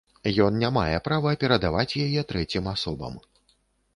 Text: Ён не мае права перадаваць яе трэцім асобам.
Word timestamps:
Ён 0.45 0.55
не 0.61 0.69
мае 0.77 0.95
права 1.07 1.33
перадаваць 1.43 1.97
яе 2.05 2.21
трэцім 2.31 2.71
асобам. 2.75 3.21